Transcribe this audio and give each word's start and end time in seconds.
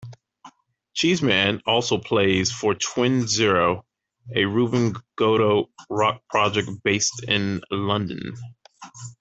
Cheeseman 0.95 1.61
also 1.67 1.99
plays 1.99 2.51
for 2.51 2.73
Twin 2.73 3.27
Zero, 3.27 3.85
a 4.35 4.45
Reuben 4.45 4.95
Gotto 5.15 5.67
rock 5.91 6.23
project 6.27 6.71
based 6.83 7.23
in 7.27 7.61
London. 7.69 8.33